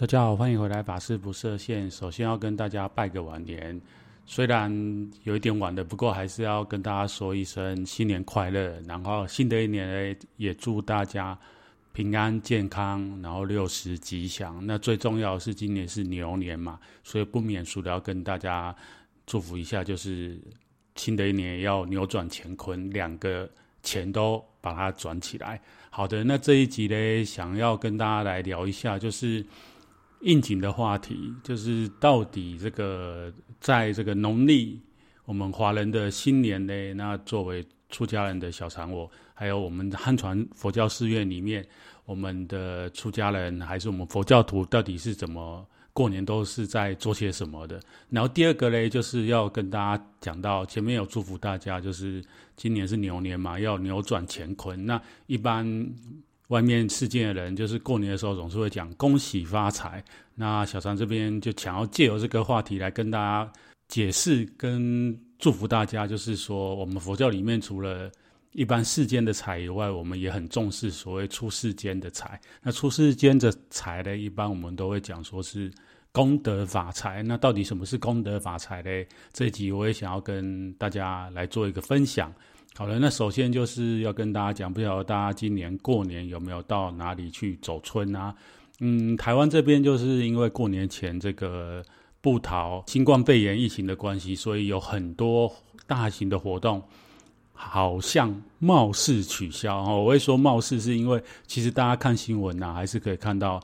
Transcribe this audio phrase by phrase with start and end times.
[0.00, 1.90] 大家好，欢迎回来，法师不设限。
[1.90, 3.80] 首先要跟大家拜个晚年，
[4.26, 4.70] 虽然
[5.24, 8.80] 有一点晚的，不过还是要跟大家说一声新年快乐。
[8.86, 11.36] 然后新的一年呢，也祝大家
[11.92, 14.64] 平安健康，然后六十吉祥。
[14.64, 18.72] 那最重要的是今年是牛年嘛，所以不免俗的要跟大家
[19.26, 20.40] 祝福一下，就是
[20.94, 23.50] 新的一年要扭转乾坤，两个
[23.82, 25.60] 钱都把它转起来。
[25.90, 29.44] 好的，那这一集呢，想要跟大家来聊一下，就是。
[30.20, 34.80] 应景的话题就是，到底这个在这个农历
[35.24, 41.64] 我们华人的新年呢，那作为出家人的小常我，还有我们汉传佛教寺院里面，
[42.04, 47.80] 我们的出家人还是我们佛教徒，到底是怎么过年都是在做些什么的？
[48.10, 52.24] 然后第二个呢，就是要跟大家讲到，前面有祝福大家，就是
[52.56, 54.84] 今年是牛年嘛，要扭转乾坤。
[54.84, 55.94] 那一般。
[56.48, 60.02] 外面世界的人，就是过年的时候总是会讲恭喜发财。
[60.34, 63.52] 那小常这边就想要借由这个话题来跟大家
[63.88, 68.10] 解释跟祝福大家，就是说我们佛教里面除了
[68.52, 72.40] 一般世间的财以外，我们也很重视所谓出世间的财。
[72.62, 75.70] 那出世间的财呢，一般我们都会讲说是
[76.12, 77.22] 功德法财。
[77.22, 78.90] 那到底什么是功德法财呢？
[79.34, 82.32] 这一集我也想要跟大家来做一个分享。
[82.76, 88.32] 好了，那首先就是要跟大家讲，不晓得大家今年过年有没有到哪里去走春啊？
[88.78, 91.82] 嗯，台湾这边就是因为过年前这个
[92.20, 95.52] 部桃新冠肺炎疫情的关系，所以有很多
[95.88, 96.80] 大型的活动
[97.52, 99.82] 好像貌似取消。
[99.82, 103.60] 我会说貌似，是因为其实大家看新闻呐，还是可以看到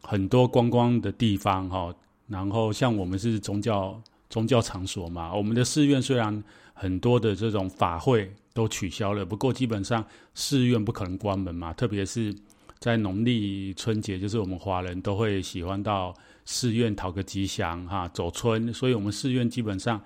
[0.00, 1.94] 很多观光的地方哈。
[2.28, 8.32] 然后像我们是宗教宗教场所嘛，我们的寺院虽然很多的这种法会。
[8.54, 10.02] 都取消了，不过基本上
[10.32, 12.32] 寺院不可能关门嘛，特别是
[12.78, 20.00] 在农历春节，就是我们华人都会喜欢到寺院讨个吉祥哈，走春，所以我们寺院基本上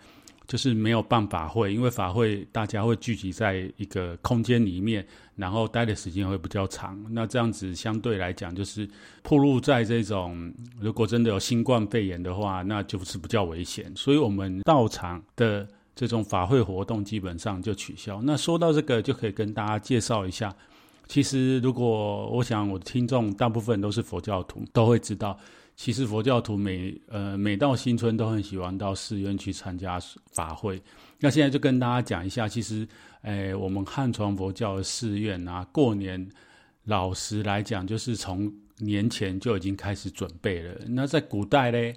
[0.47, 8.89] 就是没有办法会，因为法会大家会聚集在一个空间里面，然后待的时间会比较长，那这样子相对来讲就是
[9.23, 15.69] 暴露在这种如果真的有新冠肺炎的话，那就是比较危险，所以我们道场的。
[15.99, 18.23] 这种法会活动基本上就取消。
[18.23, 20.55] 那说到这个，就可以跟大家介绍一下。
[21.09, 25.37] 其实，如果我想我的听众大部分都是佛教徒，都会知道，
[25.75, 29.99] 其实佛教徒每呃每到新春都很喜欢到寺院去参加
[30.31, 30.81] 法会。
[31.19, 32.87] 那现在就跟大家讲一下，其实，
[33.23, 36.29] 诶，我们汉传佛教的寺院啊，过年
[36.85, 40.79] 老实来讲，就是从年前就已经开始准备了。
[40.87, 41.93] 那在古代呢？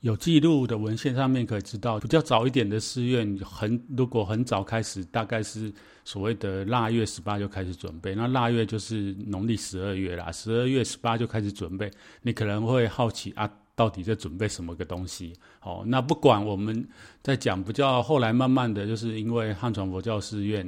[0.00, 5.70] 有记录的文献上面可以知道，比较早一点的寺院很，如果很早开始，大概是
[6.06, 8.14] 所谓的腊月十八就开始准备。
[8.14, 11.90] 那腊月就是农历十二月啦，十二月十八就开始准备。
[12.22, 15.34] 你可能会好奇啊，到底在准备什么个东西？
[15.62, 16.82] 哦，那不管我们
[17.22, 20.66] 在讲，比较后来慢慢的就是因为汉传佛教寺院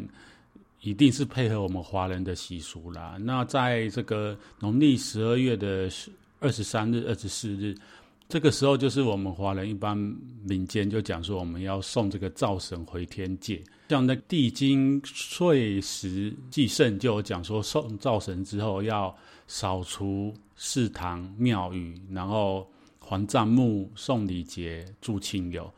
[0.82, 3.16] 一定是配合我们华人的习俗啦。
[3.18, 5.88] 那在这个农历十二月的
[6.38, 7.74] 二十三日、二十四日。
[8.32, 9.94] 这个时候就是我们华人一般
[10.42, 13.62] 民间就讲说，我们要送这个灶神回天界。
[13.90, 19.14] 像那地经岁时祭圣就有讲说，送灶神之后要
[19.46, 22.66] 扫除寺堂庙宇，然后
[22.98, 25.70] 还账目、送礼节、助亲友。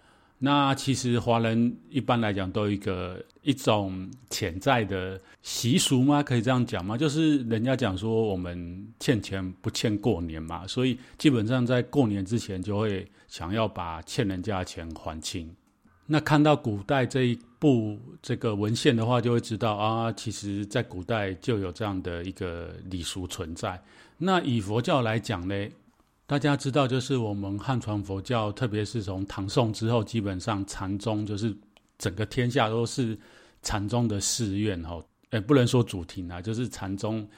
[0.45, 6.23] 那其实华人一般来讲都有一个一种潜在的习俗吗？
[6.23, 6.99] 可以这样讲吗？
[6.99, 15.51] 就是人家讲说我们欠钱不欠过年嘛，所以基本上在过年之前就会想要把欠人家的钱还清。
[16.07, 23.83] 那看到古代这一部这个文献的话，就会知道啊，其实在古代就有这样的一个礼俗存在。
[24.19, 25.55] 那以佛教来讲呢？
[26.27, 31.55] 大家知道，就是我们汉传佛教，特别是从唐宋之后，基本上禅宗就是
[31.99, 33.17] 整个天下都是
[33.61, 34.99] 禅宗的寺院哈，
[35.31, 37.29] 诶，不能说主庭啊，就是禅宗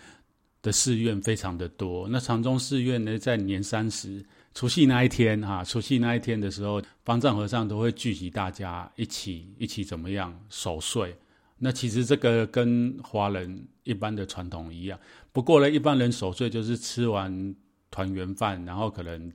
[0.62, 2.06] 的寺院非常的多。
[2.08, 4.24] 那禅宗寺院呢，在年三十
[4.54, 11.12] 除夕那一天哈，除夕那一天的时候，方丈和尚都会聚集大家一起一起怎么样守岁。
[11.58, 14.96] 那其实这个跟华人一般的传统一样，
[15.32, 17.52] 不过呢，一般人守岁就是吃完。
[17.90, 19.32] 团圆饭，然后可能，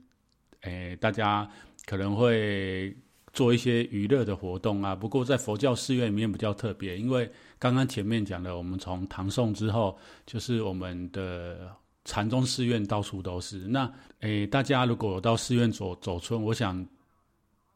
[0.60, 1.48] 诶，大家
[1.86, 2.94] 可能会
[3.32, 4.94] 做一些娱乐的活动啊。
[4.94, 11.70] 不过在佛教寺院里面比较特别，因为刚刚前面讲的，我们从唐宋之后，就是我们的
[12.04, 13.58] 禅宗寺院到处都是。
[13.68, 13.90] 那，
[14.20, 16.86] 诶，大家如果到寺院走走村，我想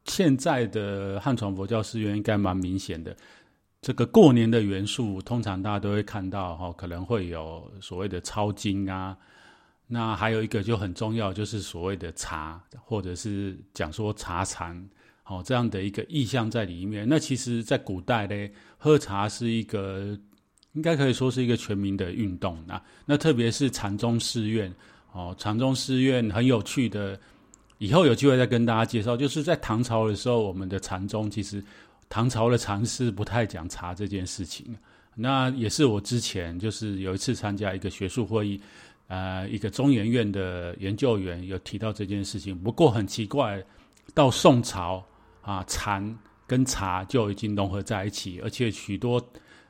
[0.05, 3.17] 现在的汉传佛教寺院应该蛮明显的，
[3.81, 9.17] 这个过年的元素，通常大家都会看到哈，可能会有所谓的抄经啊。
[9.89, 14.89] 那还有一个就很重要，就是所谓的茶，或者是讲说茶禅，
[15.25, 17.07] 哦这样的一个意象在里面。
[17.09, 20.19] 那其实，在古代呢，喝茶是一个
[20.73, 22.83] 应该可以说是一个全民的运动啊。
[23.05, 24.75] 那特别是禅宗寺院，
[25.13, 27.17] 哦，禅宗寺院很有趣的，
[27.79, 29.17] 以后有机会再跟大家介绍。
[29.17, 31.63] 就是在唐朝的时候，我们的禅宗其实
[32.09, 34.77] 唐朝的禅师不太讲茶这件事情。
[35.15, 38.61] 那也是我之前就是有一次参加一个学术会议。
[39.09, 43.63] 呃，一个中研院的研究员有提到这件事情，不过很奇怪，
[44.15, 45.05] 到宋朝
[45.43, 49.25] 啊，禅跟茶就已经融合在一起，而且许多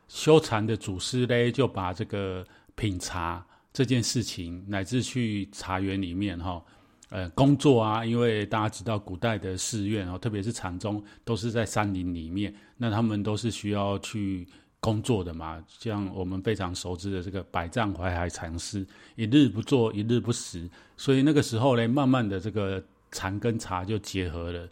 [0.09, 2.43] 修禅的祖师嘞，就把这个
[2.75, 3.44] 品茶
[3.75, 6.62] 这件事情，乃至去茶园里面哈，
[7.11, 14.49] 呃，工作啊，因为大家知道古代的寺院哦，特别是禅宗，都是在山林里面，那他们都是需要去。
[14.78, 18.87] 工作的嘛，像我们非常熟知的这个百丈怀海禅师，
[19.17, 22.81] 一日不作，一日不食，所以那个时候呢，慢慢的这个
[23.11, 24.69] 禅跟茶就结合了，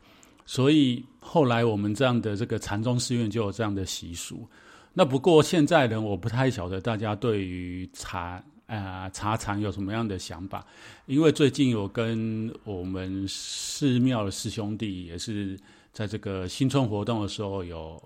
[0.47, 4.47] 所以后来我们这样的这个禅宗寺院就有这样的习俗。
[4.93, 10.65] 那不过现在呢，我不太晓得大家对于茶啊、茶禅有什么样的想法，
[11.07, 15.59] 因为最近我跟我们寺庙的师兄弟也是
[15.93, 18.01] 在这个新春活动的时候有。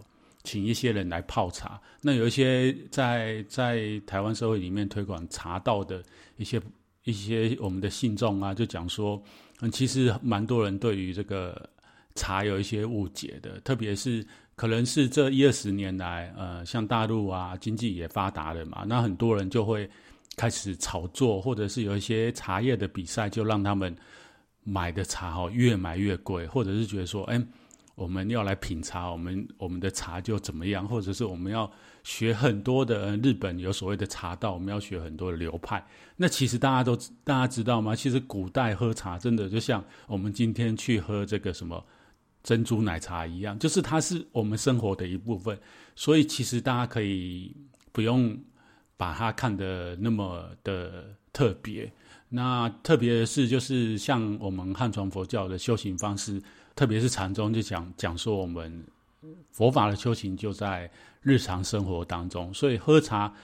[0.49, 6.03] 请一些人来泡茶，那有一些在在台湾社会里面推广茶道的
[6.39, 6.59] 一些
[7.05, 9.23] 一些我们的信众啊，就讲说，
[9.61, 11.69] 嗯，其实蛮多人对于这个
[12.15, 19.87] 茶有一些误解的，特别是可能是这一二十年来，呃，像大陆啊，经济也发达了嘛，那很多人就会
[20.35, 23.95] 开始炒作，或者是有一些茶叶的比赛，就让他们
[24.65, 27.39] 买的茶哦越买越贵，或者是觉得说，哎。
[27.99, 31.69] 我们要来品茶，我们我们的茶就怎么样，或者是我们要
[32.05, 35.85] 学很多的日本有所谓的茶道，我们要学很多的流派。
[36.17, 37.97] 那其实大家都大家知道吗？
[37.97, 41.85] 其实古代喝茶真的就像我们今天去喝这个什么
[42.45, 45.59] 珍珠奶茶一样，就是它是我们生活的一部分。
[45.97, 47.53] 所以其实大家可以
[47.91, 48.39] 不用
[48.97, 51.93] 把它看得那么的特别。
[52.29, 56.41] 那特别的是，就是像我们汉传佛教的修行方式。
[56.79, 58.73] 特别是禅宗就讲讲说，我们
[59.51, 60.89] 佛法的修行就在
[61.23, 63.35] 日常生活当中，所以喝茶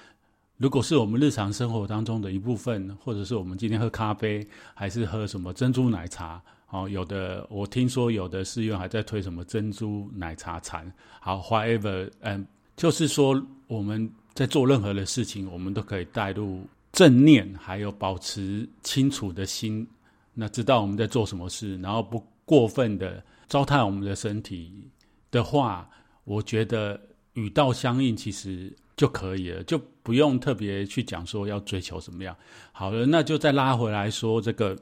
[0.57, 6.41] 如果是我们日常生活当中的一部分，或者是我们今天喝咖啡，还是喝什么珍珠奶茶，
[6.71, 10.89] 哦，有的我听说有的寺院还在推什么珍珠奶茶禅，
[11.19, 12.47] 好，However，嗯，
[12.77, 19.85] 就是说我们在做任何的事情，我们都可以带入正念，还有保持清楚的心，
[20.35, 22.25] 那知道我们在做什么事，然后不。
[22.45, 24.91] 过分的糟蹋我们的身体
[25.31, 25.89] 的话，
[26.25, 27.01] 我觉得
[27.35, 32.37] 与道相应其实就可以了，就不用特别去讲说要追求什么样。
[32.73, 34.79] 好了，那就再拉回来说，这个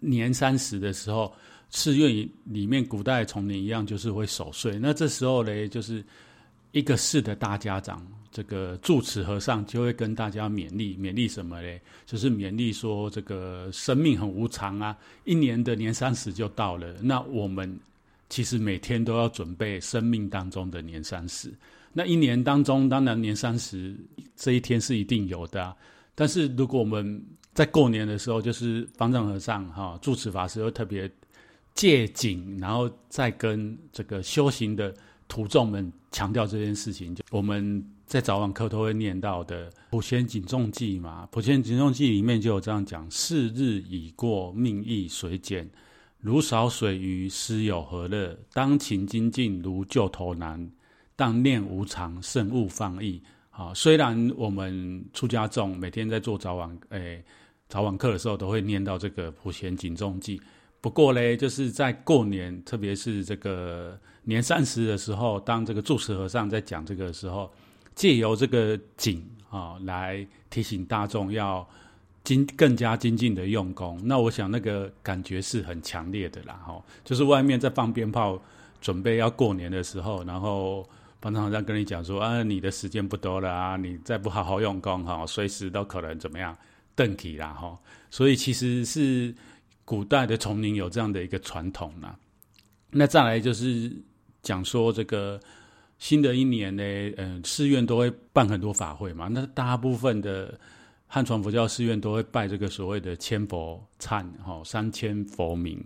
[0.00, 1.32] 年三十的时候，
[1.70, 4.78] 寺院里面古代丛林一样，就是会守岁。
[4.78, 6.04] 那这时候呢，就是
[6.72, 8.06] 一个寺的大家长。
[8.32, 11.78] 这个住持和尚就会跟大家勉励，勉励什么嘞？
[12.06, 14.96] 就是勉励说，这个生命很无常啊，
[15.26, 16.94] 一年的年三十就到了。
[17.02, 17.78] 那我们
[18.30, 21.52] 其实每天都要准备生命当中的年三十。
[21.92, 23.94] 那一年当中，当然年三十
[24.34, 25.76] 这一天是一定有的。
[26.14, 31.10] 但是如果我们在过年的时候，就是方丈和尚哈住持法师会特别
[31.74, 34.94] 借景，然后再跟这个修行的
[35.28, 37.84] 徒众们强调这件事情，就我们。
[38.12, 45.66] 在早晚课都会念到的《普贤警重记》嘛，《普贤警重记》里面就有这样讲：是日已过，命亦随减，
[46.18, 48.38] 如少水鱼，斯有何乐？
[48.52, 50.70] 当勤精进，如救头难。
[51.16, 53.22] 但念无常，慎勿放逸。
[53.48, 57.24] 啊，虽然我们出家众每天在做早晚诶、欸、
[57.70, 60.38] 早晚课的时候，都会念到这个《普贤警重记》，
[60.82, 67.50] 不过嘞，就是在过年，特别是这个年三十的时候，当这个住持和尚在讲这个的时候。
[67.94, 71.66] 借由这个景啊，来提醒大众要
[72.24, 74.00] 精更加精进的用功。
[74.04, 78.40] 那我想那个感觉是很强烈的啦，哈，就是外面在放鞭炮，
[78.80, 80.88] 准备要过年的时候，然后
[81.20, 86.56] 方丈好像跟你讲说啊，你的时间不多了啊，你再不好好用功哈，随时都可能怎么样，
[86.94, 87.78] 邓起啦哈。
[88.10, 89.34] 所以其实是
[89.84, 92.16] 古代的丛林有这样的一个传统啦。
[92.90, 93.92] 那再来就是
[94.42, 95.38] 讲说这个。
[96.02, 96.82] 新的一年呢，
[97.16, 99.28] 嗯，寺院都会办很多法会嘛。
[99.28, 100.58] 那大部分的
[101.06, 105.80] 汉传佛教寺院都会拜这个所谓的千佛忏，哈，三千佛名。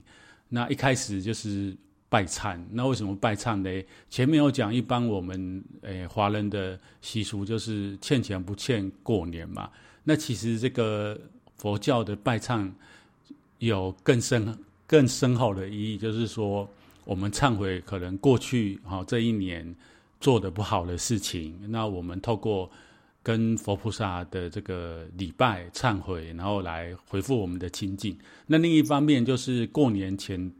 [0.48, 1.76] 那一开始就是
[2.08, 2.58] 拜忏。
[2.70, 3.84] 那为什么拜忏呢？
[4.08, 9.68] 前面有讲，一般我们诶华人的习俗就是欠钱不欠过年嘛。
[10.02, 11.20] 那其实这个
[11.58, 12.66] 佛教的拜忏
[13.58, 16.66] 有更深、更深厚的意义，就是说，
[17.04, 19.76] 我们忏悔可能过去哈这一年
[20.20, 22.70] 做的不好的事情，那我们透过
[23.22, 28.16] 跟佛菩萨的这个礼拜忏悔，然后来回复我们的清净。
[28.46, 30.52] 那另一方面，就是过年前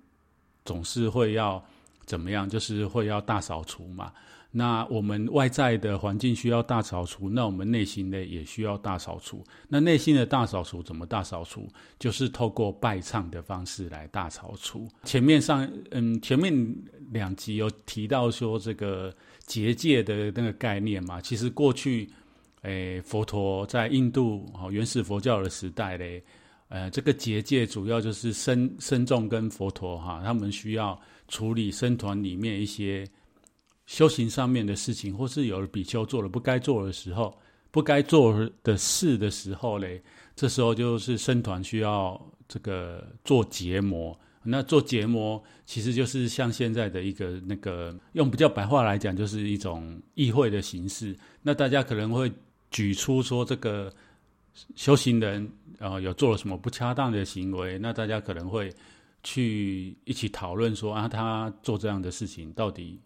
[0.65, 1.65] 总是会要
[2.05, 4.13] 怎么样，就是会要大扫除嘛。
[4.53, 9.45] 那我们外在的环境需要大扫除，那我们内心的也需要大扫除。
[9.69, 11.69] 那内心的大扫除怎么大扫除？
[11.99, 14.89] 就是透过拜忏的方式来大扫除。
[15.05, 16.75] 前面上，嗯，前面
[17.11, 19.15] 两集有提到说这个
[19.47, 21.21] 结界的那个概念嘛。
[21.21, 22.11] 其实过去，
[22.63, 26.23] 诶，佛陀在印度哦，原始佛教的时代嘞，
[26.69, 33.07] 呃，这个结界主要就是僧僧众跟佛陀哈，他们需要处理僧团里面一些。
[33.89, 37.33] 修行上面的事情，或是有比丘做了不该做的时候，
[37.71, 38.35] 不该做
[38.65, 40.03] 的事的时候嘞，
[40.35, 44.19] 这时候就是僧团需要这个做结魔。
[44.47, 51.17] 那做结魔，其实就是像现在的一个那个，用比较白话来讲，就是一种议会的形式。
[51.43, 52.33] 那大家可能会
[52.71, 53.93] 举出说，这个
[54.75, 58.73] 修行人啊，有做了什么不恰当的行为，那大家可能会
[59.23, 63.01] 去一起讨论说啊，他做这样的事情到底。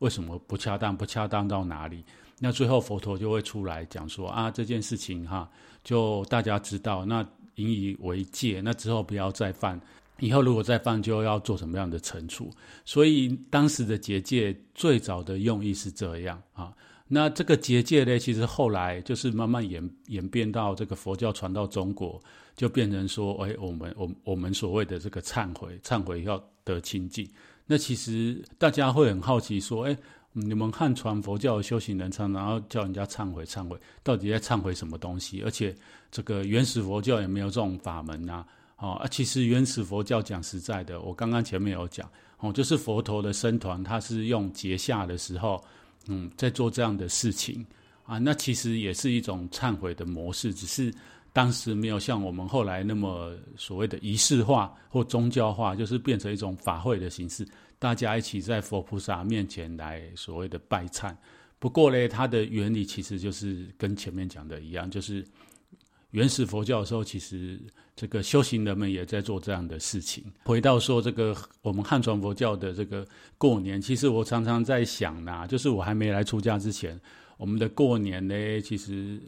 [0.00, 0.96] 为什么不恰当？
[0.96, 2.02] 不恰当到哪里？
[2.38, 5.46] 那最后佛陀就会出来讲说啊，这件事情哈，
[5.84, 7.20] 就大家知道，那
[7.56, 9.78] 引以为戒，那之后不要再犯。
[10.20, 12.50] 以后如果再犯，就要做什么样的惩处？
[12.84, 16.72] 所以当时的结界最早的用意是这样啊。
[17.12, 22.22] 那这个结界呢，其实后来就是慢慢演演变到这个佛教传到中国，
[22.54, 27.28] 就变成说，哎，我们我我们所谓的这个忏悔，忏悔要得清净。
[27.66, 29.96] 那其实大家会很好奇，说：“哎，
[30.32, 35.42] 你们汉传佛教修行人常常要叫人家忏悔，忏悔，到底在忏悔什么东西？
[35.42, 35.74] 而且
[36.12, 38.44] 这个原始佛教也没有这种法门呐。
[38.80, 45.62] 哦，啊，其实原始佛教讲实在的，我刚刚前面有讲，哦，就是佛陀的僧团，他是用结夏的时候，
[46.08, 47.64] 嗯，在做这样的事情
[48.04, 48.18] 啊。
[48.18, 50.92] 那其实也是一种忏悔的模式，只是。”
[51.32, 57.46] 当时没有像我们后来那么所谓的仪式化或宗教化，就是变成一种法会的形式，
[57.78, 61.14] 大家一起在佛菩萨面前来所谓的拜忏。
[61.60, 65.24] 不过呢，它的原理其实就是跟前面讲的一样，就是
[66.10, 67.60] 原始佛教的时候，其实
[67.94, 70.24] 这个修行人们也在做这样的事情。
[70.44, 73.06] 回到说这个我们汉传佛教的这个
[73.38, 77.00] 过年，其实我常常在想呐，就是我还没来出家之前，
[77.36, 79.20] 我们的过年呢，其实。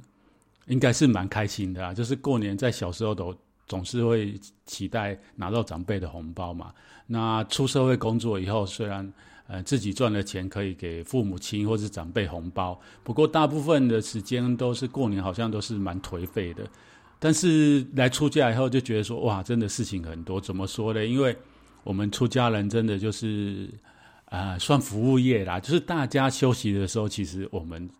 [0.69, 3.37] 应该是蛮开心的啊，就是过年在小时候都
[3.67, 4.33] 总是会
[4.65, 6.73] 期待拿到长辈的红包嘛。
[7.05, 9.13] 那出社会工作以后，虽然
[9.53, 16.67] 呃自己赚的钱可以给父母亲或是长辈红包，不过大部分的时间都是过年，好像都是蛮颓废的。
[17.19, 20.41] 但是来出家以后就觉得说，哇，真的事情很多。
[20.41, 21.05] 怎么说呢？
[21.05, 21.37] 因为
[21.85, 23.69] 我们出家人真的就是
[24.25, 27.91] 啊、呃，算服务业啦，就是大家休息的时候，其实我们。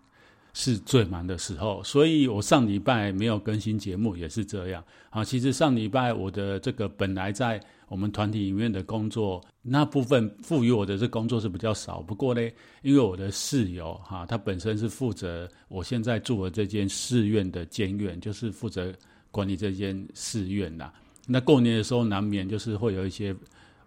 [0.55, 5.25] 是最忙的时候，所以我上礼拜没有更新节目也是这样啊。
[5.25, 12.41] 其实上礼拜我的这个本来在我们团体里面的工作那部分赋予我的这工作是比较少，不过呢，
[12.83, 18.93] 因为我的室友哈，他本身是负责我现在住的这间寺院的监院，就是负责
[19.31, 20.93] 管理这间寺院呐。
[21.27, 23.35] 那过年的时候难免就是会有一些。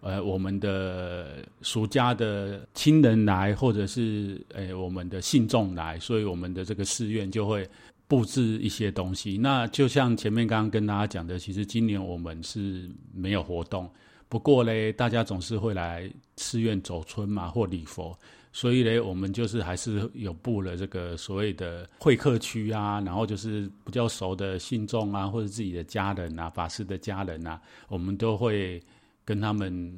[0.06, 7.68] 呃，我们的俗家的亲人来，或者是呃我们的信众来，所以我们的这个寺院就会
[8.08, 9.36] 布置一些东西。
[9.36, 13.90] 那就像前面刚刚跟大家讲的，其实今年我们是没有活动，
[14.30, 16.08] 不过呢，大家总是会来
[16.38, 18.16] 寺院走春嘛，或礼佛，
[18.54, 28.80] 所以呢，我们就是还是有布了这个所谓的会客区啊，然后就是比较熟的信众啊，或者自己的家人啊，法师的家人啊，我们都会。
[29.26, 29.92] 跟他们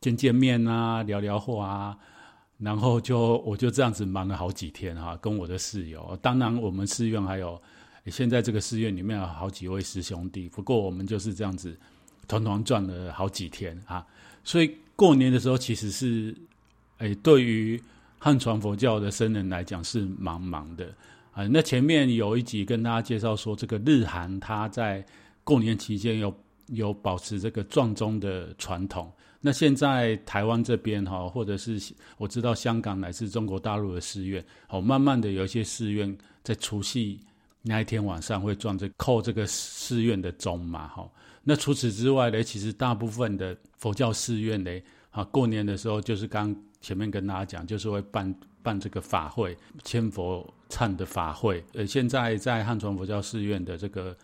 [0.00, 1.98] 见见面啊，聊聊话啊，
[2.58, 6.18] 然后就我就这样子忙了好几天哈、跟我的室友。
[6.20, 7.60] 当然，我们寺院还有
[8.06, 11.78] 现在这个寺院里面有好几位师兄弟，不过我们就是这样子
[12.26, 14.04] 团团转了好几天啊。
[14.42, 16.36] 所以过年的时候，其实是
[16.98, 17.80] 诶，对于
[18.18, 20.92] 汉传佛教的僧人来讲是蛮忙的
[21.32, 21.46] 啊。
[21.46, 25.06] 那前面有一集跟大家介绍说，这个日韩他在
[25.44, 26.34] 过年期间有。
[26.68, 29.12] 有保持这个撞钟的传统。
[29.40, 31.80] 那现在台湾这边哈，或者是
[32.16, 37.20] 我知道香港乃至中国大陆的寺院，哦，慢慢的有一些寺院在除夕
[37.62, 41.08] 那一天晚上会撞这扣这个寺院的钟嘛，哈。
[41.44, 44.70] 那除此之外呢，其实大部分的佛教寺院呢，
[45.10, 51.64] 啊，过年的时候就是刚前面跟大家讲，就是会办办这个法会，千佛忏的法会。
[51.74, 54.16] 呃，现在在汉传佛教寺院的这个。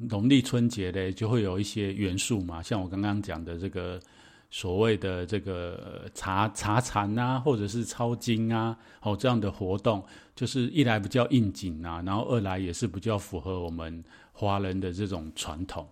[0.00, 4.00] 农历春节呢，就会有一些元素嘛，像我刚刚讲的这个
[4.48, 10.00] 所谓的这个茶茶禅啊，或者是抄经啊，哦这样的活动，
[10.36, 15.84] 就是一来比较应景啊，然后二来也是比较符合我们华人的这种传统。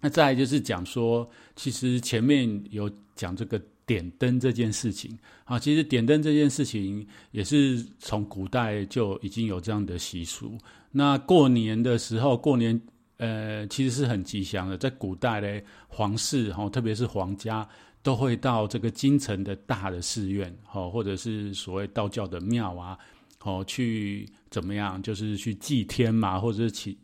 [0.00, 10.58] 那再来就是讲说，其实前面有讲这个点灯这件事情啊，其实点灯这件事情也是从古代就已经有这样的习俗。
[10.90, 12.80] 那过年的时候，过年。
[13.20, 14.78] 呃，其实是很吉祥的。
[14.78, 17.68] 在古代呢，皇室哈，特别是皇家，
[18.02, 22.98] 都会到这个京城的大的寺院，哈，或者是所谓道教的庙啊，
[23.44, 26.98] 哦，去怎么样，就是去祭天嘛，或者是祈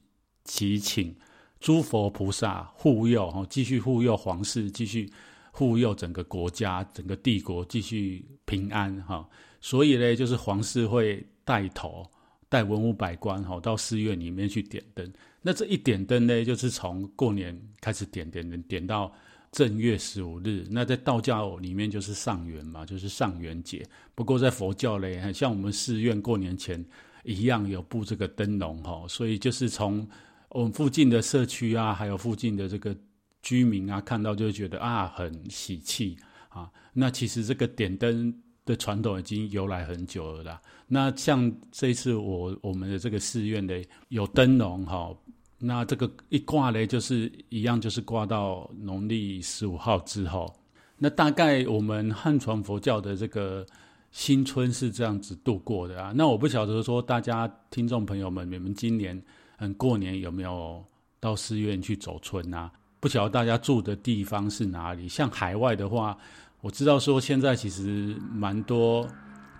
[0.44, 1.14] 祈请
[1.61, 5.12] 诸佛菩萨护佑，哈，继续护佑皇室，继续
[5.52, 9.28] 护佑整个国家、整个帝国，继续平安，哈。
[9.61, 12.11] 所以呢，就是皇室会带头。
[12.49, 15.12] 带文武百官哈到寺院里面去点灯，
[15.46, 19.12] 那这一点灯呢，就是从过年开始点点点点到
[19.52, 20.66] 正月十五日。
[20.68, 23.86] 那在道教里面就是上元嘛，就是上元节。
[24.12, 26.84] 不过在佛教嘞，像我们寺院过年前
[27.22, 30.04] 一样有布这个灯笼哈，所以就是从
[30.48, 32.92] 我们附近的社区啊，还有附近的这个
[33.40, 36.16] 居民啊，看到就觉得啊很喜气
[36.48, 36.68] 啊。
[36.92, 38.34] 那其实这个点灯。
[38.66, 40.60] 的传统已经由来很久了啦。
[40.88, 45.16] 那像这一次我我们的这个寺院的有灯笼哈，
[45.58, 50.52] 那这个一挂嘞，就是一样，就是挂到农历十五号之后。
[50.98, 53.66] 那大概我们汉传佛教的这个
[54.10, 56.12] 新春是这样子度过的啊。
[56.14, 59.22] 那我不晓得说大家听众朋友们，你们今年
[59.58, 60.84] 嗯过年有没有
[61.20, 62.70] 到寺院去走春啊？
[63.00, 65.08] 不晓得大家住的地方是哪里？
[65.08, 66.16] 像海外的话。
[66.62, 69.06] 我知道说现在其实蛮多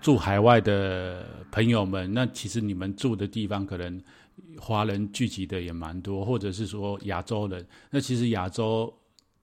[0.01, 4.01] 住海外的朋友们，那其实你们住的地方可能
[4.59, 7.65] 华人聚集的也蛮多，或者是说亚洲人。
[7.89, 8.93] 那其实亚洲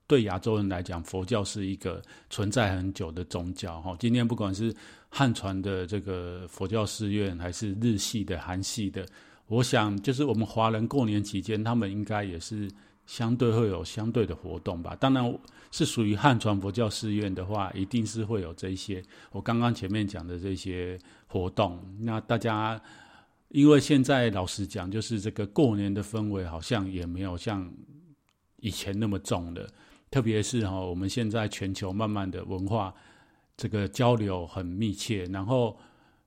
[0.06, 3.96] 对亚洲人来讲，佛教是一个存在很久的宗教哈。
[3.98, 4.74] 今天不管是
[5.08, 9.06] 汉传的这个佛教寺院，还是日系的、韩系的，
[9.46, 12.68] 我想就是我们华人过年期间，他们应该也是。
[13.06, 15.38] 相对会有相对的活动吧，当然
[15.70, 21.78] 是属于汉传佛教寺院的话，一定是会有这些我刚刚前面讲的这些活动。
[22.00, 22.80] 那大家
[23.54, 27.72] 因为现在老实讲，就是这个过年的氛围好像也没有像
[28.56, 29.64] 以前那么重了，
[30.10, 32.92] 特别是哈，我们现在全球慢慢的文化
[33.56, 35.78] 这个交流很密切，然后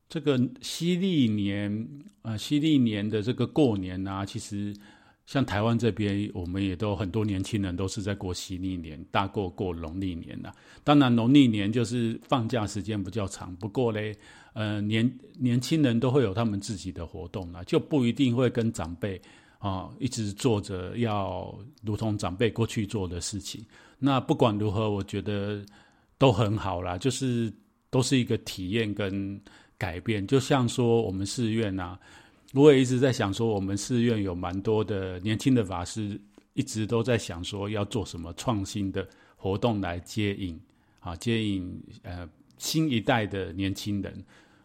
[0.07, 1.87] 这个西历年
[2.21, 4.73] 啊，西历年的这个过年啊，其实。
[5.27, 10.53] 像台湾这边，我们也都很多年轻人都是在过西历年，大过过农历年呐。
[10.85, 13.53] 当然，农历年就是放假时间比较长。
[13.57, 14.15] 不过嘞，
[14.53, 19.21] 呃，年年轻人都会有他们自己的活动啦，就不一定会跟长辈
[19.59, 23.61] 啊一直做着要如同长辈过去做的事情。
[23.99, 25.61] 那不管如何，我觉得
[26.17, 27.51] 都很好啦，就是
[27.89, 29.37] 都是一个体验跟
[29.77, 30.25] 改变。
[30.25, 31.99] 就像说我们寺院呐。
[32.53, 36.19] 我也一直在想说，我们寺院有蛮多的年轻的法师，
[36.53, 40.59] 一直都在想说要做什么创新的活动来接引
[40.99, 44.23] 啊，接引呃新一代的年轻人。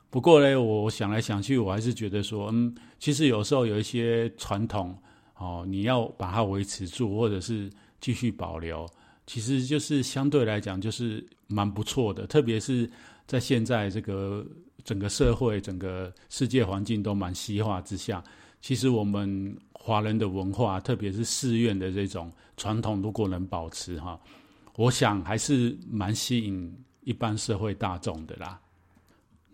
[0.09, 4.97] 不过呢，我想来想去，我还是觉得说，嗯，其实有时候有一些传统
[5.37, 8.87] 哦，你要把它维持住，或者是继续保留，
[9.33, 12.91] 其实就是相对来讲就是蛮不错的，特别是
[13.27, 14.45] 在现在这个。
[14.85, 18.21] 整个社会、整个世界环境都蛮西化之下，
[18.61, 24.19] 其实我们华人的文化，特别是寺院的这种传统，如果能保持哈，
[24.75, 28.59] 我想还是蛮吸引一般社会大众的啦。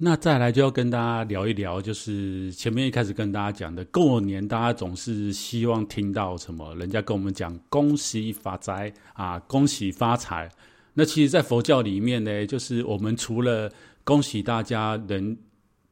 [0.01, 6.73] 那再来就要跟大家聊一聊，就是前面一开始跟大家讲的，过年大家总是希望听到什么？
[6.77, 10.49] 人家跟我们讲恭喜发财啊，恭喜发财。
[10.95, 13.69] 那其实，在佛教里面呢，就是我们除了
[14.05, 15.37] 恭喜大家能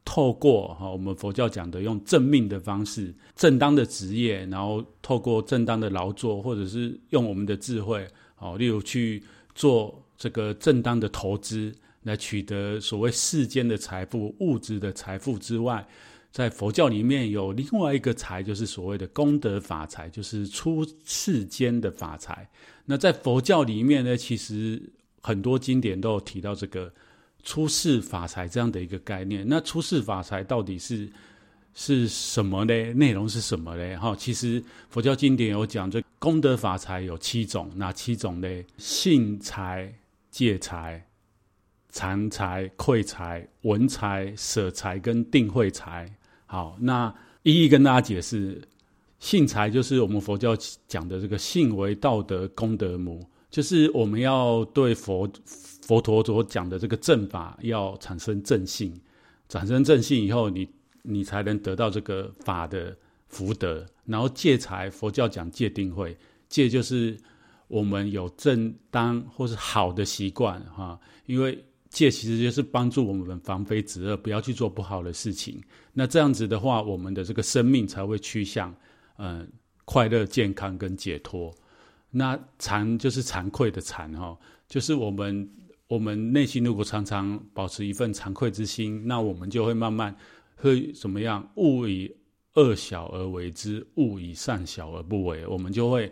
[0.05, 9.21] 透过哈，我们佛教讲的用正命的方式、正当的职业，然后透过正当的劳作，或者是用我们的智慧，哦，例如去
[9.53, 11.73] 做这个正当的投资，
[12.07, 15.87] 来取得所谓世间的财富、物质的财富之外，
[16.31, 22.49] 在佛教里面有另外一个财，就是所谓的功德法财，就是出世间的法财。
[22.85, 24.81] 那在佛教里面呢，其实
[25.21, 26.91] 很多经典都有提到这个。
[27.43, 31.09] 出世法财这样的一个概念，那出世法财到底是
[31.73, 32.73] 是什么呢？
[32.93, 33.97] 内容是什么呢？
[33.97, 38.47] 哈，其实佛教经典有讲，这功德法财有七种，哪七种呢？
[38.77, 39.93] 信财、
[40.29, 41.06] 戒财、
[41.97, 46.07] 禅财、愧财、文财、舍财跟定慧财。
[46.45, 48.61] 好，那一一跟大家解释。
[49.17, 50.55] 信财就是我们佛教
[50.87, 55.27] 讲的这个信为道德功德母，就是我们要对佛
[55.81, 58.93] 佛陀所讲的这个正法要产生正信，
[59.49, 60.69] 产生正信以后，你
[61.01, 62.95] 你才能得到这个法的
[63.27, 63.83] 福德。
[64.05, 66.15] 然后戒财，佛教讲戒定慧，
[66.47, 67.17] 戒就是
[67.67, 75.61] 我们有正当或是好的习惯哈，因为戒其实就是帮助我们防非止恶，不要去做不好的事情。
[75.93, 78.73] 那这样子的话，我们的这个生命才会趋向。
[79.19, 79.47] 嗯，
[79.83, 81.51] 快乐、健康跟解脱。
[82.11, 85.49] 那惭就是惭愧的惭哈，就是我们
[85.87, 90.15] 我们内心如果常常保持一份惭愧之心，那我们就会慢慢
[90.55, 91.49] 会怎么样？
[91.55, 92.13] 勿以
[92.53, 95.45] 恶小而为之，勿以善小而不为。
[95.47, 96.11] 我们就会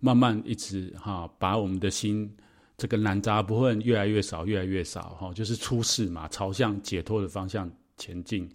[0.00, 2.30] 慢慢一直哈，把我们的心
[2.76, 8.48] 这个懒杂不会越来越少，越来越少哈，就是出世嘛，朝向解脱的方向前进。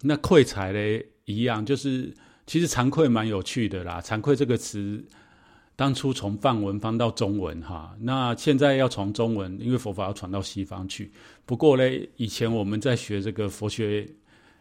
[0.00, 2.12] 那愧财嘞，一样就是。
[2.46, 5.02] 其实惭愧蛮有趣的啦，惭愧这个词
[5.76, 11.10] 当初从梵文翻到中文哈，那现在要从中文，因为佛法要传到西方去。
[11.46, 11.82] 不过呢，
[12.16, 14.06] 以前我们在学这个佛学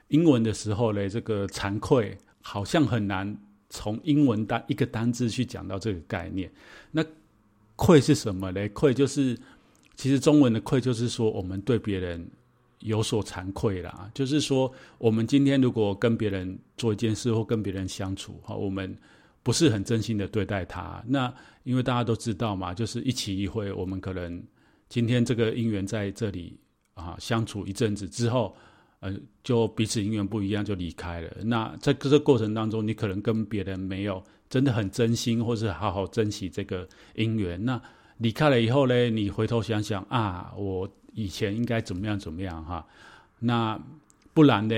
[0.08, 3.38] 英文的时候呢，这个惭愧好像很难
[3.69, 6.49] 从英文单一个单字去讲到这个概念。
[6.89, 7.03] 那
[7.75, 8.69] 愧是什么嘞？
[8.69, 9.38] 愧就是
[9.95, 12.29] 其实中文的愧就是说我们对别人。
[12.79, 18.93] 有所惭愧啦，就是说，我们今天如果跟别人做一件事或跟别人相处，哈，我们
[19.41, 21.01] 不是很真心的对待他。
[21.07, 21.33] 那
[21.63, 24.43] 因为大家都知道嘛，就是一期一会，我们可能
[24.89, 26.59] 今天这个因缘在这里
[26.93, 28.53] 啊相处一阵子之后，
[29.03, 29.13] 呃，
[29.43, 31.29] 就彼此姻缘不一样就离开了。
[31.43, 37.63] 那在这个过程当中，你可能跟别人没有真的很真心，或是好好珍惜这个姻缘。
[37.63, 37.79] 那
[38.17, 40.89] 离开了以后呢，你回头想想啊，我。
[41.15, 42.83] 以前应该怎么样怎么样哈？
[43.37, 43.79] 那
[44.33, 44.75] 不然呢？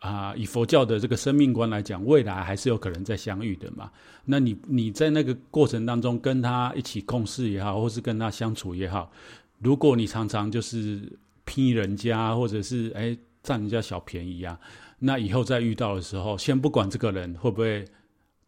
[0.00, 3.88] 啊，以佛教的这个生命观来讲，未来还是有可能再相遇的嘛。
[4.24, 9.12] 那你你在那个过程当中跟他一起共事也好，或是跟他相处也好，
[9.60, 11.00] 如果你常常就是
[11.44, 14.58] 批人家，或者是哎占人家小便宜啊，
[14.98, 17.84] 那以后再遇到的时候，先不管这个人会不会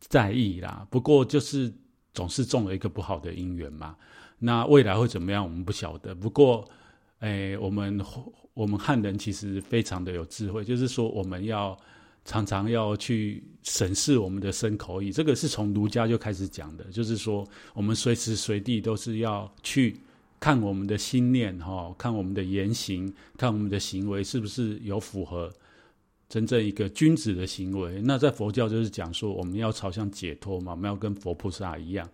[0.00, 1.72] 在意啦，不过就是
[2.12, 3.94] 总是中了一个不好的姻缘嘛。
[4.40, 6.12] 那未来会怎么样，我们不晓得。
[6.16, 6.68] 不过。
[7.20, 7.98] 哎，我们
[8.52, 11.74] 我们汉人其实非常的有智慧，就是说我们要
[12.26, 19.98] 常常要去审视我们的身口意，这个是从儒家就开始讲的，就是说我们随时随地都是要去
[20.40, 25.52] 看我们的心念哈，看我们的言行，看我们的行为是不是有符合
[26.28, 28.00] 真正一个君子的行为。
[28.02, 32.08] 那在佛教就是讲说我们要朝向解脱嘛，我们要跟佛菩萨一样，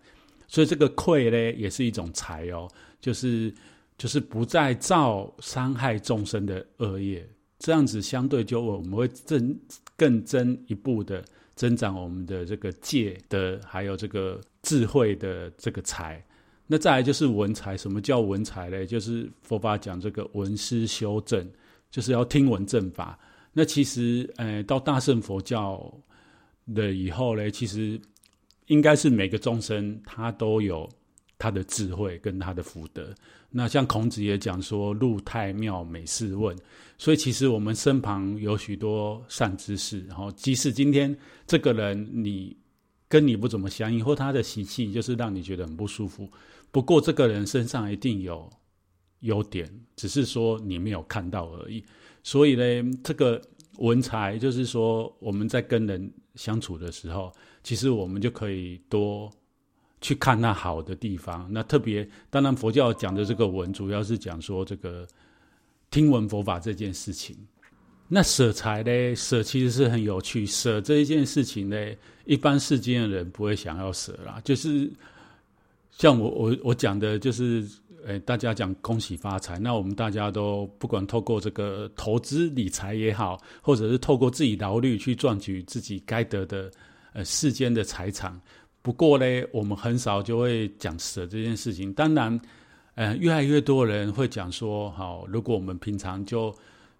[0.47, 3.53] 所以这个愧呢也是一种财哦，就是。
[3.95, 7.25] 就是不再造伤害众生的恶业，
[7.59, 9.55] 这样子相对就我们会增
[9.95, 11.23] 更增一步的
[11.55, 16.21] 增长我们的这个戒的，还有这个智慧的这个财。
[16.73, 18.83] 那再来就是文才，什么叫文才呢？
[18.83, 21.47] 就是佛法讲这个文思修正，
[21.91, 23.19] 就是要听闻正法。
[23.51, 25.93] 那其实，呃，到大乘佛教
[26.73, 28.01] 的以后呢，其实
[28.65, 30.89] 应该是每个众生他都有
[31.37, 33.13] 他的智慧跟他的福德。
[33.51, 36.57] 那像孔子也讲说，入太庙每事问，
[36.97, 42.57] 所以其实我们身旁有许多善知识，然后即使今天这个人你
[43.07, 46.27] 跟你不怎么相应，或他的习气就是让你觉得很不舒服，
[46.73, 48.49] 不过这个人身上一定有
[49.21, 51.81] 优点，只是说你没有看到而已。
[52.21, 53.41] 所以呢，这个
[53.77, 57.31] 文才就是说我们在跟人相处的时候，
[57.63, 59.31] 其实我们就可以多。
[60.01, 65.07] 去看那好的地方，那特别当然佛教讲的这个文，主要是讲说这个
[65.89, 67.33] 听闻佛法这件事情。
[68.09, 69.15] 那舍财呢？
[69.15, 71.77] 舍其实是很有趣，舍这一件事情呢，
[72.25, 74.41] 一般世间的人不会想要舍啦。
[74.43, 74.91] 就是
[75.97, 77.65] 像我我我讲的，就是
[78.05, 86.69] 诶，大家讲恭喜发财，那我们大家都不管透过这个投资理财也好，或者是透过自己劳力去赚取自己该得的
[87.13, 88.37] 呃世间的财产。
[88.81, 91.93] 不过呢，我们很少就会讲舍这件事情。
[91.93, 92.37] 当然，
[92.95, 96.53] 呃，越来越多人会讲说，好，如果我们平常就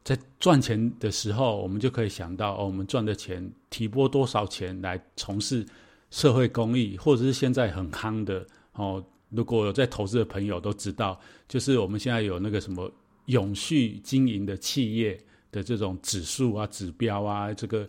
[0.06, 5.66] 在赚钱的时候，我们就可以想到，哦，我们赚的钱提拨多少钱来从事
[6.10, 12.92] 社会公益，或者是现在很夯的，哦，如果有在投资的朋友都知道，就是我们现在有那个什么
[13.26, 15.20] 永续经营的企业
[15.52, 17.88] 的这种指数啊、指标啊，这个。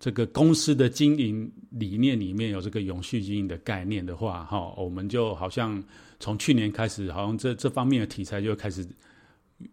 [0.00, 5.82] 这个公司的经营理念里面有这个永续经营的概念的话，哈，我们就好像
[6.20, 8.86] 从去年开始，好像这这方面的题材就开始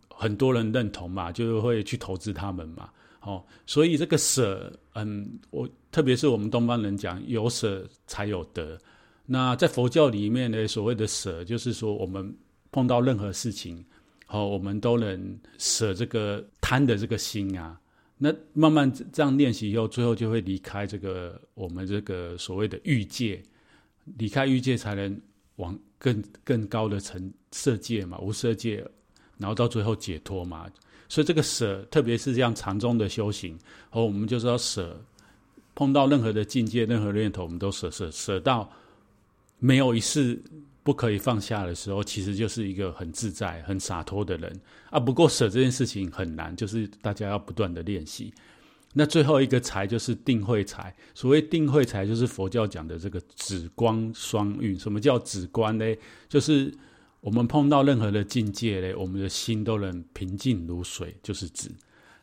[0.10, 2.90] 很多人认同嘛，就会去投资他们嘛。
[3.22, 8.76] 哦，所以这个舍，嗯，我特别是我们东方人讲有舍才有得。
[9.26, 12.36] 那在佛教里面呢，所谓的舍，就是说我们
[12.72, 13.84] 碰到任何事情，
[14.26, 17.80] 好，我们都能舍这个贪的这个心啊。
[18.18, 23.42] 那慢慢这样练习以后，最后就会离开这个我们这个所谓的欲界，
[24.18, 25.20] 离开欲界才能
[25.58, 28.86] 往更更高的层色界嘛，无色界，
[29.38, 30.66] 然后到最后解脱嘛。
[31.10, 33.58] 所以这个舍，特别是这样禅宗的修行，
[33.92, 35.00] 哦，我们就是要舍，
[35.74, 38.72] 碰到任何的境界、任何念头，我们都舍舍舍到
[39.66, 40.40] 没有一事
[40.84, 45.00] 不可以放下的时候，其实就是一个很自在、很洒脱的人啊。
[45.00, 48.32] 不过舍这件事情很难，就是大家要不断的练习。
[48.94, 50.96] 那最后一个财就是定慧财。
[51.16, 54.78] 所谓定慧财，就是佛教讲的这个止观双运。
[54.78, 55.86] 什么叫止观呢？
[56.30, 56.72] 就是
[57.20, 61.72] 我们碰到任何的境界嘞，我们的心都能平静如水，就是止。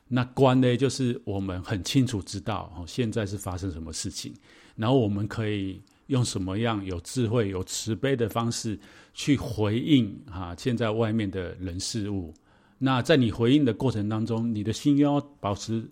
[0.08, 4.32] 那观呢，就是我们很清楚知道哦，现在是发生什么事情，
[4.76, 8.78] 然后我们可以用什么样有智慧、有慈悲的方式
[9.14, 12.32] 去回应啊，现在外面的人事物。
[12.78, 15.82] 那在你回应的过程当中，你的心要保持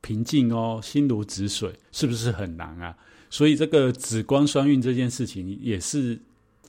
[0.00, 2.96] 平静哦，心如止水，是不是很难啊？
[3.28, 6.16] 所以这个止观双运这件事情，也是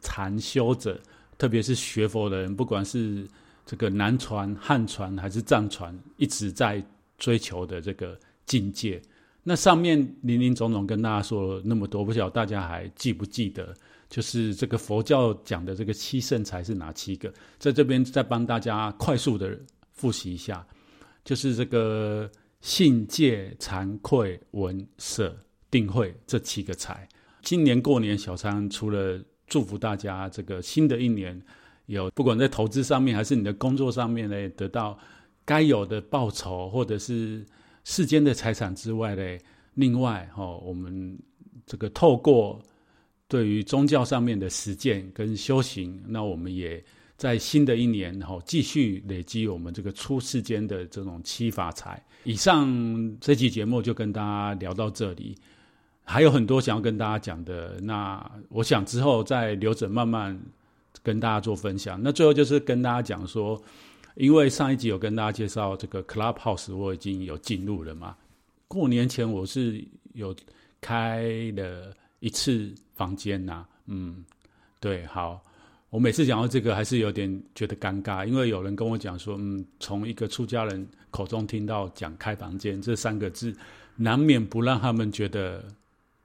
[0.02, 1.00] 禅修者。
[1.38, 3.28] 特别是学佛的人，不管是
[3.64, 6.84] 这个南传、汉传还是藏传，一直在
[7.20, 9.00] 追求的这个境界。
[9.50, 13.74] 那上面林林总总跟大家说了那么多，不晓得大家还记不记得？
[14.10, 17.34] 就是这个佛教讲的这个七圣财是哪七个？
[17.58, 19.58] 在这边再帮大家快速的
[19.94, 20.68] 复习一下，
[21.24, 22.30] 就是这个
[22.60, 25.34] 信、戒、惭愧、闻、舍、
[25.72, 27.08] 定、慧这七个财。
[27.42, 31.42] 今年过年，小禅除了祝福大家这个新的一年，
[31.86, 35.00] 有不管在投资上面还是你的工作上面呢，得到
[35.46, 37.46] 该有的报酬，或者是
[37.90, 39.24] 世间的财产之外呢，
[39.74, 41.18] 另外哈，我们
[41.66, 42.62] 这个透过
[43.30, 46.84] 对于宗教上面的实践跟修行，那我们也
[47.16, 52.06] 在新的一年哈，继续累积我们这个出世间的这种七法财。
[52.26, 52.70] 以上
[53.22, 55.34] 这期节目就跟大家聊到这里。
[56.04, 60.38] 还有很多想要跟大家讲的，那我想之后再留着慢慢
[61.02, 61.98] 跟大家做分享。
[62.04, 63.62] 那最后就是跟大家讲说，
[64.18, 68.16] 因为上一集有跟大家介绍这个 Clubhouse，我已经有进入了嘛。
[68.68, 70.36] 过年前我是有
[70.82, 74.26] 开了一次房间呐，嗯，
[74.80, 75.42] 对，好，
[75.90, 83.56] 我每次讲到这个还是有点觉得尴尬，因为有人跟我讲说，嗯，从一个出家人口中听到讲开房间这三个字，
[83.96, 85.64] 难免不让他们觉得。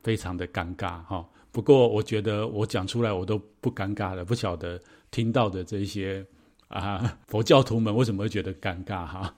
[0.04, 4.76] 非常的尴尬哈，不过我觉得我讲出来我都不尴尬了，不晓得
[5.12, 6.26] 听到的这些
[6.72, 9.34] 啊佛教徒们为什么会觉得尴尬哈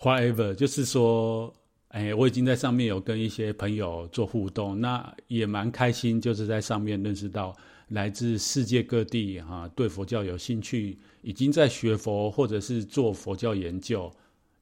[0.00, 1.52] ？Whatever，就是说，
[1.88, 7.56] 哎，我已经在上面有跟一些朋友做互动，那也蛮开心，就是在上面认识到
[7.88, 14.10] 来自世界各地哈，对佛教有兴趣，已经在学佛或者是做佛教研究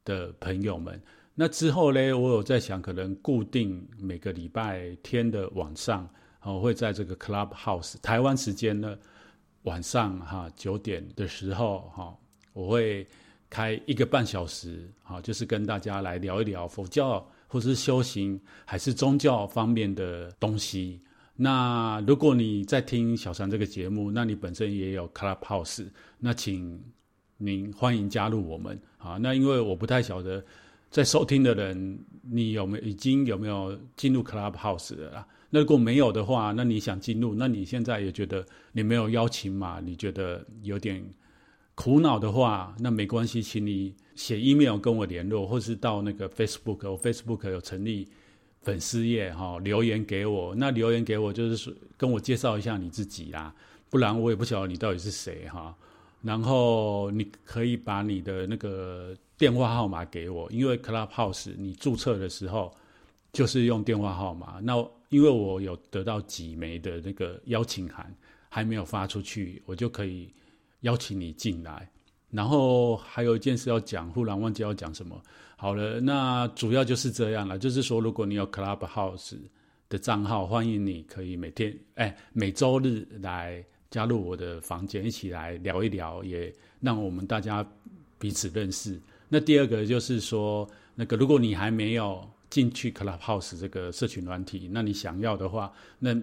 [0.04, 1.00] 的朋友们。
[1.34, 6.08] 那之后呢，我有在想，可能固定每个礼拜天的晚上，
[6.42, 8.96] 我会在这个 Clubhouse 台湾时间呢
[9.66, 12.16] 晚上哈九点的时候哈，
[12.52, 13.06] 我会
[13.48, 21.00] 开一个半小时，哈，就是跟大家来聊一聊佛教或是修行还是宗教方面的东西。
[21.36, 25.86] 那如果你在听小禅这个节目，那你本身也有 Clubhouse，
[26.18, 26.82] 那请
[27.36, 29.18] 您欢迎加入我们啊。
[29.20, 30.44] 那因为我不太晓得。
[30.88, 35.26] 在收听的人，你有没有已经有没有进入 Clubhouse 了啦？
[35.50, 41.04] 那如果没有的话，那你想进入，那你现在也觉得你没有邀请码，你觉得有点
[41.74, 48.08] 苦恼的话，那没关系，请你写 email 跟我联络，或是到那个 Facebook，我 Facebook 有成立
[48.62, 50.54] 粉丝页哈，留言给我。
[50.54, 53.54] 那留言给我就是说跟我介绍一下你自己啦，
[53.90, 55.74] 不然我也不晓得你到底是谁哈。
[56.22, 59.16] 然后你可以把你的那个。
[59.38, 62.74] 电话号码给我，因为 Clubhouse 你注册的时候
[63.34, 64.58] 就是用电话号码。
[64.62, 68.14] 那因为我有得到几枚的那个邀请函，
[68.48, 70.28] 还没有发出去，我就可以
[70.80, 71.88] 邀请你进来。
[72.30, 75.20] 然后还有一件事要讲，忽然忘记要讲什么。
[75.56, 77.58] 好了，那主要就是这样了。
[77.58, 79.36] 就是说，如果你有 Clubhouse
[79.88, 87.66] 的账号，欢迎你可以每天哎每周日来加入我的房间，一起来聊一聊，也让我们大家
[88.18, 89.00] 彼此认识。
[89.28, 96.14] 那第二个就是说，那个如果你还没有进去 Clubhouse 这个社群软体，那你想要的话，那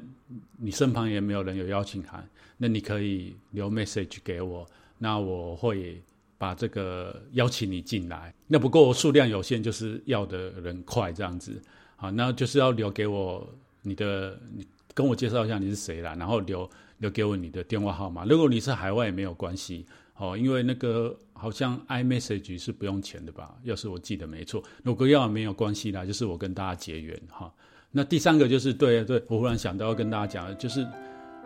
[0.58, 4.66] 你身旁也没有人有邀请函，那你可以留 message 给我，
[4.98, 6.02] 那我会
[6.38, 8.34] 把这个邀请你进来。
[8.48, 11.62] 那不过数量有限，就是要的人快这样子。
[11.96, 13.48] 好，那就是要留给我
[13.82, 18.26] 你的，你跟我介绍一下你是谁啦，然后留留给我你的电话号码。
[18.26, 19.86] 如果你是海外也没有关系，
[20.18, 23.56] 哦，因为那个好像 iMessage 是不用钱的吧？
[23.64, 27.52] 要是我记得没错，如果要没有关系啦，就是我跟大家结缘哈。
[27.92, 30.88] 那第三个就是对对，我忽然想到要跟大家讲，就是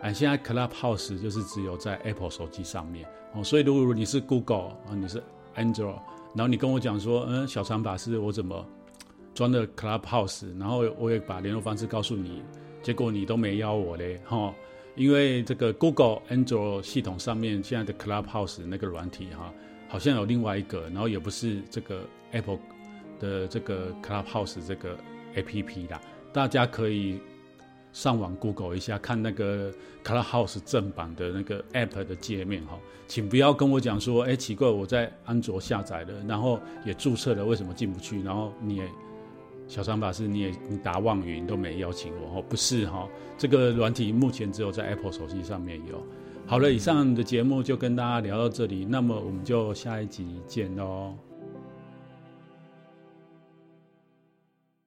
[0.00, 5.22] 哎，现在 Clubhouse 就是只有在 Apple 手机上面哦，所以如果你是 Google 啊，你是
[5.56, 6.00] Android，
[6.34, 8.64] 然后你跟我讲说，嗯，小常法师，我怎么
[9.34, 12.42] 装的 Clubhouse，然后我也把联络方式告诉你，
[12.82, 14.54] 结果你都没邀我嘞，哈，
[14.96, 19.52] 因为这个 Google Android 系统上面现在的 Clubhouse 那个软体哈，
[19.88, 22.58] 好像有另外一个，然后也不是这个 Apple
[23.18, 24.96] 的这个 Clubhouse 这个
[25.34, 26.00] APP 啦。
[26.32, 27.18] 大家可以
[27.92, 29.72] 上网 Google 一下，看那个
[30.04, 38.22] Clubhouse 正版的那个 App 的界面哈，请不要跟我讲说，哎，奇怪，我在安卓下载了，然后也注册了，为什么进不去？
[38.22, 38.88] 然后你也
[39.66, 46.06] 小三法师，你也你打妄语，都没邀请我哦，不是哈，这个软体目前只有在 Apple 手机上面有。
[46.48, 51.27] 好了，以上的节目就跟大家聊到这里，那么我们就下一集见喽。